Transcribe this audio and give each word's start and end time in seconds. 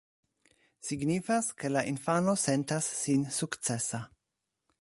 Signifas, 0.87 1.51
ke 1.59 1.71
la 1.75 1.85
infano 1.93 2.35
sentas 2.47 2.91
sin 3.03 3.29
sukcesa. 3.39 4.05